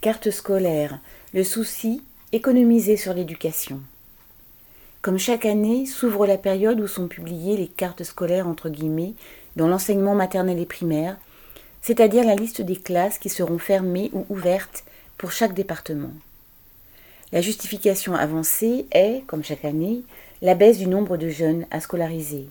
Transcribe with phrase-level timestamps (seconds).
[0.00, 1.00] Carte scolaire,
[1.34, 3.80] le souci, économiser sur l'éducation.
[5.02, 9.14] Comme chaque année, s'ouvre la période où sont publiées les cartes scolaires entre guillemets
[9.56, 11.16] dans l'enseignement maternel et primaire,
[11.82, 14.84] c'est-à-dire la liste des classes qui seront fermées ou ouvertes
[15.16, 16.12] pour chaque département.
[17.32, 20.02] La justification avancée est, comme chaque année,
[20.42, 22.46] la baisse du nombre de jeunes à scolariser.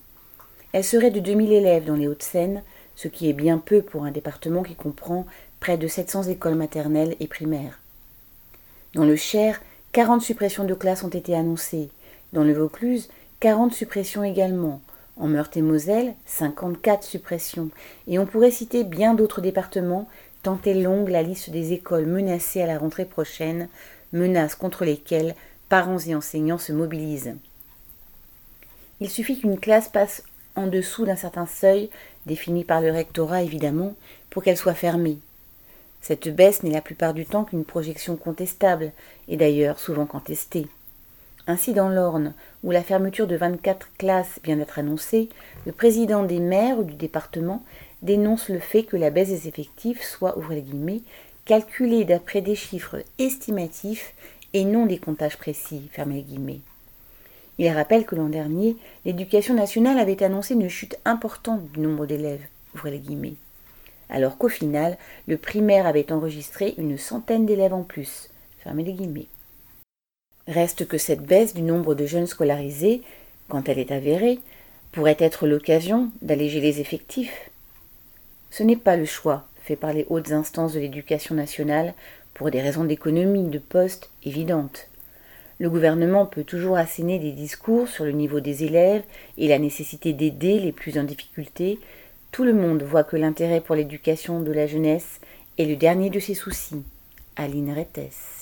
[0.73, 2.61] Elle serait de 2000 élèves dans les Hauts-de-Seine,
[2.97, 5.25] ce qui est bien peu pour un département qui comprend
[5.61, 7.79] près de 700 écoles maternelles et primaires.
[8.95, 9.61] Dans le Cher,
[9.93, 11.89] 40 suppressions de classes ont été annoncées.
[12.33, 13.09] Dans le Vaucluse,
[13.39, 14.81] 40 suppressions également.
[15.15, 17.69] En Meurthe-et-Moselle, 54 suppressions.
[18.07, 20.09] Et on pourrait citer bien d'autres départements,
[20.41, 23.69] tant est longue la liste des écoles menacées à la rentrée prochaine,
[24.11, 25.35] menaces contre lesquelles
[25.69, 27.35] parents et enseignants se mobilisent.
[28.99, 30.23] Il suffit qu'une classe passe
[30.57, 31.89] en dessous d'un certain seuil,
[32.25, 33.93] défini par le rectorat évidemment,
[34.29, 35.19] pour qu'elle soit fermée.
[36.01, 38.91] Cette baisse n'est la plupart du temps qu'une projection contestable,
[39.27, 40.67] et d'ailleurs souvent contestée.
[41.47, 45.29] Ainsi dans l'Orne, où la fermeture de 24 classes vient d'être annoncée,
[45.65, 47.63] le président des maires du département
[48.01, 51.01] dénonce le fait que la baisse des effectifs soit, ouvrez guillemets,
[51.45, 54.13] calculée d'après des chiffres estimatifs
[54.53, 55.89] et non des comptages précis.
[57.59, 62.45] Il rappelle que l'an dernier, l'éducation nationale avait annoncé une chute importante du nombre d'élèves,
[62.85, 63.35] les guillemets
[64.09, 68.29] alors qu'au final, le primaire avait enregistré une centaine d'élèves en plus.
[68.59, 69.27] Fermez les guillemets.
[70.47, 73.01] Reste que cette baisse du nombre de jeunes scolarisés,
[73.49, 74.39] quand elle est avérée,
[74.91, 77.49] pourrait être l'occasion d'alléger les effectifs.
[78.49, 81.93] Ce n'est pas le choix fait par les hautes instances de l'éducation nationale
[82.33, 84.87] pour des raisons d'économie de poste évidentes.
[85.59, 89.03] Le gouvernement peut toujours asséner des discours sur le niveau des élèves
[89.37, 91.79] et la nécessité d'aider les plus en difficulté,
[92.31, 95.19] tout le monde voit que l'intérêt pour l'éducation de la jeunesse
[95.57, 96.83] est le dernier de ses soucis.
[97.35, 98.36] Aline Rettes.